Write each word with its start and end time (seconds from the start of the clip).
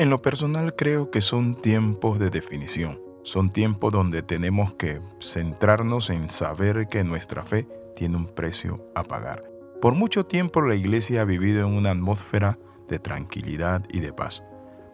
En 0.00 0.08
lo 0.08 0.22
personal 0.22 0.74
creo 0.74 1.10
que 1.10 1.20
son 1.20 1.54
tiempos 1.54 2.18
de 2.18 2.30
definición. 2.30 2.98
Son 3.22 3.50
tiempos 3.50 3.92
donde 3.92 4.22
tenemos 4.22 4.72
que 4.72 4.98
centrarnos 5.20 6.08
en 6.08 6.30
saber 6.30 6.88
que 6.88 7.04
nuestra 7.04 7.44
fe 7.44 7.68
tiene 7.96 8.16
un 8.16 8.24
precio 8.24 8.82
a 8.94 9.04
pagar. 9.04 9.44
Por 9.82 9.94
mucho 9.94 10.24
tiempo 10.24 10.62
la 10.62 10.74
iglesia 10.74 11.20
ha 11.20 11.24
vivido 11.24 11.68
en 11.68 11.74
una 11.74 11.90
atmósfera 11.90 12.58
de 12.88 12.98
tranquilidad 12.98 13.84
y 13.90 14.00
de 14.00 14.14
paz. 14.14 14.42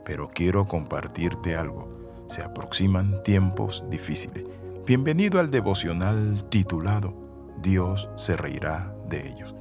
Pero 0.04 0.28
quiero 0.34 0.64
compartirte 0.64 1.54
algo. 1.54 1.88
Se 2.28 2.42
aproximan 2.42 3.22
tiempos 3.22 3.84
difíciles. 3.88 4.42
Bienvenido 4.86 5.38
al 5.38 5.52
devocional 5.52 6.48
titulado 6.48 7.14
Dios 7.62 8.10
se 8.16 8.36
reirá 8.36 8.92
de 9.08 9.28
ellos. 9.28 9.54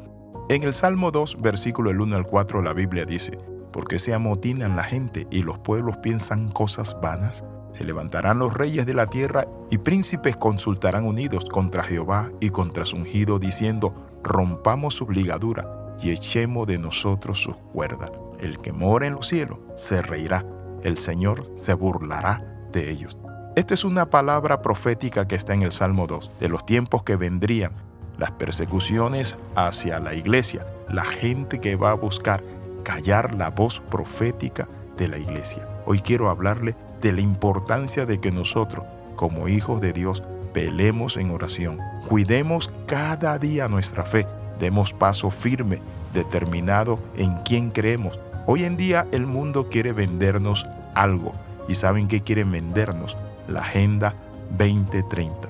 En 0.49 0.63
el 0.63 0.73
Salmo 0.73 1.11
2, 1.11 1.39
versículo 1.39 1.91
1 1.91 2.15
al 2.15 2.25
4, 2.25 2.63
la 2.63 2.73
Biblia 2.73 3.05
dice, 3.05 3.37
porque 3.75 3.99
se 3.99 4.13
amotinan 4.13 4.77
la 4.77 4.85
gente 4.85 5.27
y 5.29 5.43
los 5.43 5.59
pueblos 5.59 5.97
piensan 5.97 6.47
cosas 6.47 6.95
vanas. 7.01 7.43
Se 7.73 7.83
levantarán 7.83 8.39
los 8.39 8.53
reyes 8.53 8.85
de 8.85 8.93
la 8.93 9.07
tierra 9.07 9.49
y 9.69 9.79
príncipes 9.79 10.37
consultarán 10.37 11.05
unidos 11.05 11.43
contra 11.51 11.83
Jehová 11.83 12.29
y 12.39 12.51
contra 12.51 12.85
su 12.85 12.95
ungido, 12.95 13.37
diciendo, 13.37 13.93
rompamos 14.23 14.95
su 14.95 15.09
ligadura 15.09 15.93
y 16.01 16.11
echemos 16.11 16.67
de 16.67 16.77
nosotros 16.77 17.41
sus 17.41 17.57
cuerdas. 17.57 18.13
El 18.39 18.61
que 18.61 18.71
mora 18.71 19.07
en 19.07 19.15
los 19.15 19.27
cielos 19.27 19.59
se 19.75 20.01
reirá, 20.01 20.45
el 20.83 20.97
Señor 20.97 21.51
se 21.55 21.73
burlará 21.73 22.69
de 22.71 22.89
ellos. 22.89 23.17
Esta 23.57 23.73
es 23.73 23.83
una 23.83 24.09
palabra 24.09 24.61
profética 24.61 25.27
que 25.27 25.35
está 25.35 25.53
en 25.53 25.63
el 25.63 25.73
Salmo 25.73 26.07
2, 26.07 26.39
de 26.39 26.47
los 26.47 26.65
tiempos 26.65 27.03
que 27.03 27.17
vendrían, 27.17 27.73
las 28.17 28.31
persecuciones 28.31 29.35
hacia 29.53 29.99
la 29.99 30.13
iglesia, 30.13 30.65
la 30.87 31.03
gente 31.03 31.59
que 31.59 31.75
va 31.75 31.91
a 31.91 31.95
buscar 31.95 32.41
callar 32.85 33.33
la 33.33 33.49
voz 33.49 33.81
profética 33.81 34.69
de 34.95 35.09
la 35.09 35.17
iglesia. 35.17 35.67
Hoy 35.85 35.99
quiero 35.99 36.29
hablarle 36.29 36.75
de 37.01 37.11
la 37.11 37.19
importancia 37.19 38.05
de 38.05 38.21
que 38.21 38.31
nosotros, 38.31 38.85
como 39.17 39.49
hijos 39.49 39.81
de 39.81 39.91
Dios, 39.91 40.23
velemos 40.53 41.17
en 41.17 41.31
oración, 41.31 41.79
cuidemos 42.07 42.71
cada 42.85 43.37
día 43.39 43.67
nuestra 43.67 44.05
fe, 44.05 44.25
demos 44.59 44.93
paso 44.93 45.31
firme, 45.31 45.81
determinado 46.13 46.99
en 47.17 47.35
quién 47.39 47.71
creemos. 47.71 48.17
Hoy 48.45 48.63
en 48.63 48.77
día 48.77 49.07
el 49.11 49.25
mundo 49.25 49.67
quiere 49.67 49.91
vendernos 49.91 50.65
algo 50.93 51.33
y 51.67 51.75
saben 51.75 52.07
qué 52.07 52.21
quieren 52.21 52.51
vendernos, 52.51 53.17
la 53.49 53.61
Agenda 53.61 54.13
2030. 54.51 55.49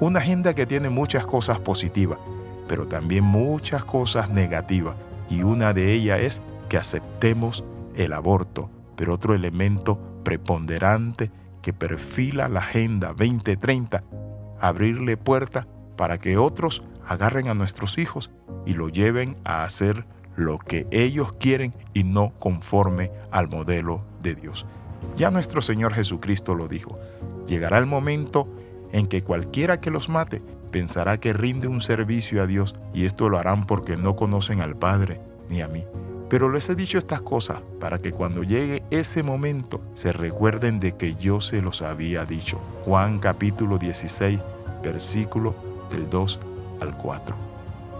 Una 0.00 0.18
agenda 0.18 0.52
que 0.52 0.66
tiene 0.66 0.90
muchas 0.90 1.24
cosas 1.24 1.60
positivas, 1.60 2.18
pero 2.66 2.88
también 2.88 3.22
muchas 3.22 3.84
cosas 3.84 4.30
negativas 4.30 4.96
y 5.30 5.44
una 5.44 5.72
de 5.72 5.92
ellas 5.92 6.20
es 6.20 6.42
que 6.72 6.78
aceptemos 6.78 7.66
el 7.96 8.14
aborto, 8.14 8.70
pero 8.96 9.12
otro 9.12 9.34
elemento 9.34 10.00
preponderante 10.24 11.30
que 11.60 11.74
perfila 11.74 12.48
la 12.48 12.60
Agenda 12.60 13.08
2030, 13.08 14.02
abrirle 14.58 15.18
puerta 15.18 15.68
para 15.98 16.16
que 16.16 16.38
otros 16.38 16.82
agarren 17.06 17.48
a 17.48 17.54
nuestros 17.54 17.98
hijos 17.98 18.30
y 18.64 18.72
lo 18.72 18.88
lleven 18.88 19.36
a 19.44 19.64
hacer 19.64 20.06
lo 20.34 20.56
que 20.56 20.86
ellos 20.90 21.34
quieren 21.34 21.74
y 21.92 22.04
no 22.04 22.32
conforme 22.38 23.10
al 23.30 23.48
modelo 23.50 24.06
de 24.22 24.34
Dios. 24.34 24.64
Ya 25.14 25.30
nuestro 25.30 25.60
Señor 25.60 25.92
Jesucristo 25.92 26.54
lo 26.54 26.68
dijo, 26.68 26.98
llegará 27.46 27.76
el 27.76 27.86
momento 27.86 28.48
en 28.92 29.08
que 29.08 29.20
cualquiera 29.20 29.78
que 29.78 29.90
los 29.90 30.08
mate 30.08 30.40
pensará 30.70 31.18
que 31.18 31.34
rinde 31.34 31.68
un 31.68 31.82
servicio 31.82 32.42
a 32.42 32.46
Dios 32.46 32.74
y 32.94 33.04
esto 33.04 33.28
lo 33.28 33.36
harán 33.36 33.66
porque 33.66 33.98
no 33.98 34.16
conocen 34.16 34.62
al 34.62 34.74
Padre 34.74 35.20
ni 35.50 35.60
a 35.60 35.68
mí. 35.68 35.84
Pero 36.32 36.48
les 36.48 36.70
he 36.70 36.74
dicho 36.74 36.96
estas 36.96 37.20
cosas 37.20 37.60
para 37.78 37.98
que 37.98 38.10
cuando 38.10 38.42
llegue 38.42 38.82
ese 38.90 39.22
momento 39.22 39.82
se 39.92 40.14
recuerden 40.14 40.80
de 40.80 40.96
que 40.96 41.14
yo 41.14 41.42
se 41.42 41.60
los 41.60 41.82
había 41.82 42.24
dicho. 42.24 42.58
Juan 42.86 43.18
capítulo 43.18 43.76
16, 43.76 44.40
versículo 44.82 45.54
del 45.90 46.08
2 46.08 46.40
al 46.80 46.96
4. 46.96 47.36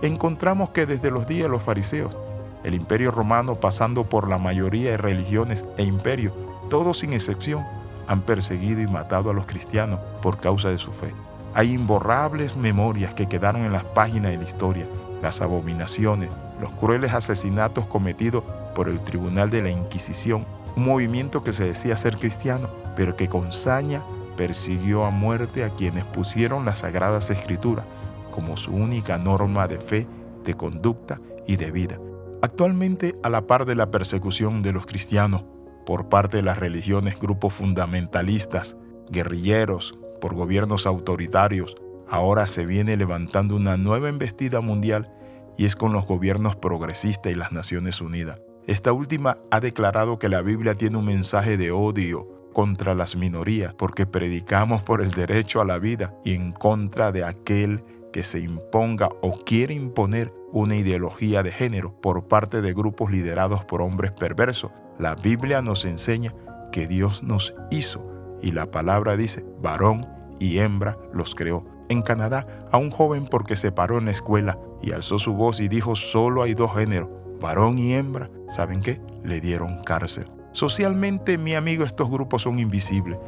Encontramos 0.00 0.70
que 0.70 0.86
desde 0.86 1.10
los 1.10 1.26
días 1.26 1.42
de 1.42 1.50
los 1.50 1.62
fariseos, 1.62 2.16
el 2.64 2.72
imperio 2.72 3.10
romano 3.10 3.56
pasando 3.56 4.04
por 4.04 4.26
la 4.30 4.38
mayoría 4.38 4.92
de 4.92 4.96
religiones 4.96 5.66
e 5.76 5.82
imperios, 5.82 6.32
todos 6.70 7.00
sin 7.00 7.12
excepción, 7.12 7.66
han 8.06 8.22
perseguido 8.22 8.80
y 8.80 8.86
matado 8.86 9.28
a 9.28 9.34
los 9.34 9.44
cristianos 9.44 10.00
por 10.22 10.40
causa 10.40 10.70
de 10.70 10.78
su 10.78 10.90
fe. 10.90 11.12
Hay 11.52 11.74
imborrables 11.74 12.56
memorias 12.56 13.12
que 13.12 13.28
quedaron 13.28 13.66
en 13.66 13.72
las 13.72 13.84
páginas 13.84 14.32
de 14.32 14.38
la 14.38 14.44
historia, 14.44 14.86
las 15.20 15.42
abominaciones, 15.42 16.30
los 16.62 16.70
crueles 16.72 17.12
asesinatos 17.12 17.86
cometidos 17.86 18.44
por 18.74 18.88
el 18.88 19.00
Tribunal 19.00 19.50
de 19.50 19.62
la 19.62 19.70
Inquisición, 19.70 20.46
un 20.76 20.84
movimiento 20.84 21.42
que 21.42 21.52
se 21.52 21.64
decía 21.64 21.96
ser 21.96 22.16
cristiano, 22.16 22.70
pero 22.96 23.16
que 23.16 23.28
con 23.28 23.52
saña 23.52 24.02
persiguió 24.36 25.04
a 25.04 25.10
muerte 25.10 25.64
a 25.64 25.70
quienes 25.70 26.04
pusieron 26.04 26.64
las 26.64 26.78
sagradas 26.78 27.30
escrituras 27.30 27.84
como 28.30 28.56
su 28.56 28.72
única 28.72 29.18
norma 29.18 29.66
de 29.66 29.78
fe, 29.78 30.06
de 30.44 30.54
conducta 30.54 31.20
y 31.48 31.56
de 31.56 31.72
vida. 31.72 31.98
Actualmente, 32.40 33.16
a 33.24 33.28
la 33.28 33.46
par 33.46 33.66
de 33.66 33.74
la 33.74 33.90
persecución 33.90 34.62
de 34.62 34.72
los 34.72 34.86
cristianos 34.86 35.44
por 35.84 36.08
parte 36.08 36.38
de 36.38 36.42
las 36.44 36.58
religiones, 36.58 37.18
grupos 37.18 37.52
fundamentalistas, 37.54 38.76
guerrilleros, 39.10 39.98
por 40.20 40.34
gobiernos 40.34 40.86
autoritarios, 40.86 41.74
ahora 42.08 42.46
se 42.46 42.66
viene 42.66 42.96
levantando 42.96 43.56
una 43.56 43.76
nueva 43.76 44.08
embestida 44.08 44.60
mundial 44.60 45.12
y 45.56 45.64
es 45.64 45.76
con 45.76 45.92
los 45.92 46.06
gobiernos 46.06 46.56
progresistas 46.56 47.32
y 47.32 47.34
las 47.34 47.52
Naciones 47.52 48.00
Unidas. 48.00 48.40
Esta 48.66 48.92
última 48.92 49.34
ha 49.50 49.60
declarado 49.60 50.18
que 50.18 50.28
la 50.28 50.42
Biblia 50.42 50.76
tiene 50.76 50.96
un 50.96 51.06
mensaje 51.06 51.56
de 51.56 51.72
odio 51.72 52.28
contra 52.52 52.94
las 52.94 53.16
minorías 53.16 53.74
porque 53.74 54.06
predicamos 54.06 54.82
por 54.82 55.00
el 55.00 55.10
derecho 55.10 55.60
a 55.60 55.64
la 55.64 55.78
vida 55.78 56.14
y 56.24 56.34
en 56.34 56.52
contra 56.52 57.10
de 57.10 57.24
aquel 57.24 57.82
que 58.12 58.24
se 58.24 58.40
imponga 58.40 59.08
o 59.22 59.32
quiere 59.32 59.74
imponer 59.74 60.32
una 60.52 60.76
ideología 60.76 61.42
de 61.42 61.50
género 61.50 61.98
por 62.00 62.28
parte 62.28 62.60
de 62.60 62.74
grupos 62.74 63.10
liderados 63.10 63.64
por 63.64 63.80
hombres 63.80 64.12
perversos. 64.12 64.70
La 64.98 65.14
Biblia 65.14 65.62
nos 65.62 65.84
enseña 65.84 66.34
que 66.70 66.86
Dios 66.86 67.22
nos 67.22 67.54
hizo 67.70 68.06
y 68.42 68.52
la 68.52 68.70
palabra 68.70 69.16
dice, 69.16 69.44
varón 69.60 70.06
y 70.38 70.58
hembra 70.58 70.98
los 71.12 71.34
creó 71.34 71.64
en 71.92 72.02
Canadá 72.02 72.46
a 72.70 72.78
un 72.78 72.90
joven 72.90 73.26
porque 73.26 73.56
se 73.56 73.72
paró 73.72 73.98
en 73.98 74.06
la 74.06 74.10
escuela 74.10 74.58
y 74.82 74.92
alzó 74.92 75.18
su 75.18 75.34
voz 75.34 75.60
y 75.60 75.68
dijo 75.68 75.94
solo 75.94 76.42
hay 76.42 76.54
dos 76.54 76.74
géneros, 76.74 77.08
varón 77.40 77.78
y 77.78 77.94
hembra. 77.94 78.30
¿Saben 78.48 78.80
qué? 78.80 79.00
Le 79.22 79.40
dieron 79.40 79.82
cárcel. 79.84 80.30
Socialmente, 80.52 81.38
mi 81.38 81.54
amigo, 81.54 81.84
estos 81.84 82.10
grupos 82.10 82.42
son 82.42 82.58
invisibles. 82.58 83.18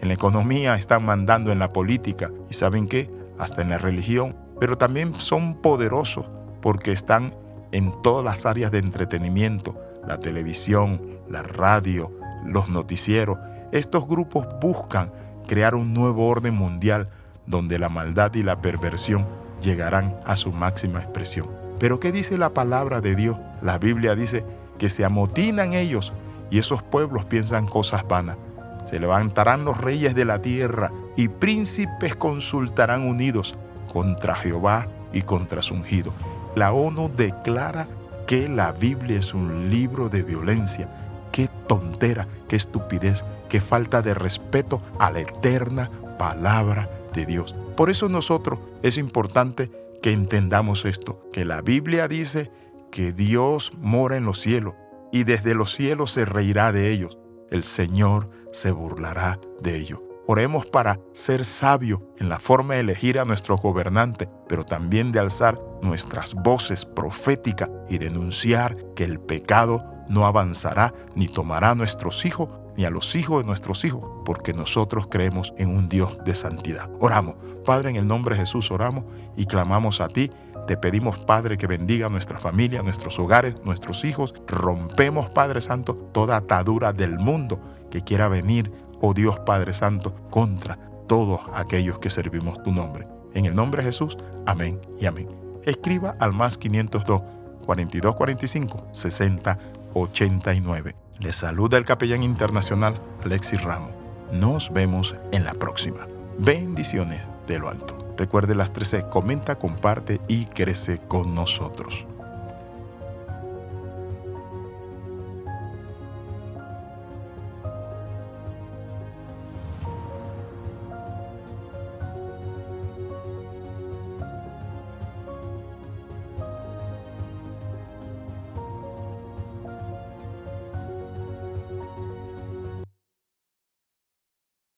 En 0.00 0.08
la 0.08 0.14
economía 0.14 0.76
están 0.76 1.04
mandando 1.04 1.52
en 1.52 1.58
la 1.58 1.72
política 1.72 2.30
y 2.48 2.54
¿saben 2.54 2.86
qué? 2.86 3.10
Hasta 3.38 3.62
en 3.62 3.70
la 3.70 3.78
religión. 3.78 4.36
Pero 4.58 4.78
también 4.78 5.14
son 5.14 5.60
poderosos 5.60 6.26
porque 6.62 6.92
están 6.92 7.34
en 7.72 7.92
todas 8.02 8.24
las 8.24 8.46
áreas 8.46 8.70
de 8.70 8.78
entretenimiento, 8.78 9.78
la 10.06 10.18
televisión, 10.18 11.18
la 11.28 11.42
radio, 11.42 12.12
los 12.44 12.68
noticieros. 12.68 13.38
Estos 13.72 14.06
grupos 14.08 14.46
buscan 14.60 15.12
crear 15.46 15.74
un 15.74 15.92
nuevo 15.92 16.28
orden 16.28 16.54
mundial 16.54 17.08
donde 17.50 17.78
la 17.78 17.88
maldad 17.88 18.32
y 18.34 18.42
la 18.42 18.62
perversión 18.62 19.26
llegarán 19.60 20.18
a 20.24 20.36
su 20.36 20.52
máxima 20.52 21.00
expresión. 21.00 21.48
Pero 21.78 22.00
¿qué 22.00 22.12
dice 22.12 22.38
la 22.38 22.54
palabra 22.54 23.00
de 23.00 23.14
Dios? 23.14 23.36
La 23.60 23.78
Biblia 23.78 24.14
dice 24.14 24.44
que 24.78 24.88
se 24.88 25.04
amotinan 25.04 25.74
ellos 25.74 26.12
y 26.50 26.58
esos 26.58 26.82
pueblos 26.82 27.24
piensan 27.26 27.66
cosas 27.66 28.06
vanas. 28.06 28.36
Se 28.84 28.98
levantarán 28.98 29.64
los 29.64 29.78
reyes 29.78 30.14
de 30.14 30.24
la 30.24 30.40
tierra 30.40 30.90
y 31.16 31.28
príncipes 31.28 32.16
consultarán 32.16 33.06
unidos 33.06 33.54
contra 33.92 34.34
Jehová 34.34 34.86
y 35.12 35.22
contra 35.22 35.62
su 35.62 35.74
ungido. 35.74 36.12
La 36.54 36.72
ONU 36.72 37.10
declara 37.14 37.86
que 38.26 38.48
la 38.48 38.72
Biblia 38.72 39.18
es 39.18 39.34
un 39.34 39.70
libro 39.70 40.08
de 40.08 40.22
violencia. 40.22 40.88
Qué 41.32 41.48
tontera, 41.66 42.26
qué 42.48 42.56
estupidez, 42.56 43.24
qué 43.48 43.60
falta 43.60 44.02
de 44.02 44.14
respeto 44.14 44.80
a 44.98 45.10
la 45.10 45.20
eterna 45.20 45.90
palabra 46.18 46.88
Dios. 47.12 47.54
Por 47.76 47.90
eso 47.90 48.08
nosotros 48.08 48.58
es 48.82 48.96
importante 48.96 49.70
que 50.02 50.12
entendamos 50.12 50.84
esto, 50.84 51.28
que 51.32 51.44
la 51.44 51.60
Biblia 51.60 52.08
dice 52.08 52.50
que 52.90 53.12
Dios 53.12 53.72
mora 53.78 54.16
en 54.16 54.24
los 54.24 54.40
cielos 54.40 54.74
y 55.12 55.24
desde 55.24 55.54
los 55.54 55.72
cielos 55.72 56.10
se 56.10 56.24
reirá 56.24 56.72
de 56.72 56.90
ellos. 56.90 57.18
El 57.50 57.64
Señor 57.64 58.30
se 58.52 58.70
burlará 58.70 59.40
de 59.60 59.76
ellos. 59.76 60.00
Oremos 60.26 60.66
para 60.66 61.00
ser 61.12 61.44
sabio 61.44 62.06
en 62.18 62.28
la 62.28 62.38
forma 62.38 62.74
de 62.74 62.80
elegir 62.80 63.18
a 63.18 63.24
nuestro 63.24 63.56
gobernante, 63.56 64.28
pero 64.48 64.64
también 64.64 65.10
de 65.10 65.18
alzar 65.18 65.60
nuestras 65.82 66.34
voces 66.34 66.84
proféticas 66.84 67.68
y 67.88 67.98
denunciar 67.98 68.76
que 68.94 69.04
el 69.04 69.18
pecado 69.18 69.84
no 70.10 70.26
avanzará 70.26 70.92
ni 71.14 71.28
tomará 71.28 71.70
a 71.70 71.74
nuestros 71.74 72.26
hijos 72.26 72.48
ni 72.76 72.84
a 72.84 72.90
los 72.90 73.14
hijos 73.14 73.42
de 73.42 73.46
nuestros 73.46 73.84
hijos, 73.84 74.02
porque 74.24 74.52
nosotros 74.52 75.06
creemos 75.10 75.54
en 75.56 75.76
un 75.76 75.88
Dios 75.88 76.18
de 76.24 76.34
santidad. 76.34 76.90
Oramos. 77.00 77.36
Padre, 77.64 77.90
en 77.90 77.96
el 77.96 78.06
nombre 78.06 78.34
de 78.34 78.42
Jesús 78.42 78.70
oramos 78.70 79.04
y 79.36 79.46
clamamos 79.46 80.00
a 80.00 80.08
ti 80.08 80.30
Te 80.66 80.76
pedimos, 80.76 81.18
Padre, 81.18 81.58
que 81.58 81.66
bendiga 81.66 82.08
nuestra 82.08 82.38
familia, 82.38 82.82
nuestros 82.82 83.18
hogares, 83.18 83.56
nuestros 83.64 84.04
hijos. 84.04 84.34
Rompemos, 84.46 85.28
Padre 85.30 85.60
Santo, 85.60 85.94
toda 85.94 86.36
atadura 86.36 86.92
del 86.92 87.18
mundo 87.18 87.60
que 87.90 88.02
quiera 88.02 88.28
venir, 88.28 88.70
oh 89.00 89.12
Dios 89.12 89.40
Padre 89.40 89.72
Santo, 89.72 90.14
contra 90.30 90.78
todos 91.08 91.40
aquellos 91.54 91.98
que 91.98 92.08
servimos 92.08 92.62
tu 92.62 92.70
nombre. 92.72 93.08
En 93.34 93.46
el 93.46 93.54
nombre 93.54 93.82
de 93.82 93.88
Jesús, 93.88 94.16
amén 94.46 94.80
y 95.00 95.06
amén. 95.06 95.28
Escriba 95.64 96.14
al 96.20 96.32
más 96.32 96.56
502 96.56 97.20
4245 97.66 98.86
60 98.92 99.58
89. 99.94 100.94
Les 101.18 101.36
saluda 101.36 101.78
el 101.78 101.84
capellán 101.84 102.22
internacional 102.22 103.00
Alexis 103.24 103.62
Ramos. 103.62 103.92
Nos 104.32 104.72
vemos 104.72 105.16
en 105.32 105.44
la 105.44 105.54
próxima. 105.54 106.06
Bendiciones 106.38 107.20
de 107.46 107.58
lo 107.58 107.68
alto. 107.68 108.14
Recuerde 108.16 108.54
las 108.54 108.72
13, 108.72 109.08
comenta, 109.08 109.56
comparte 109.56 110.20
y 110.28 110.44
crece 110.44 110.98
con 110.98 111.34
nosotros. 111.34 112.06